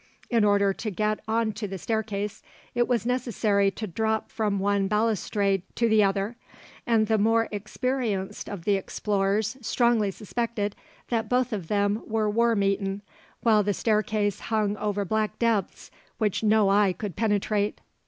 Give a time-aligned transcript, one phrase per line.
[0.31, 2.41] In order to get on to the staircase
[2.73, 6.35] it was necessary to drop from one balustrade to the other
[6.87, 10.75] and the more experienced of the explorers strongly suspected
[11.09, 13.03] that both of them were worm eaten
[13.43, 17.79] while the staircase hung over black depths which no eye could penetrate.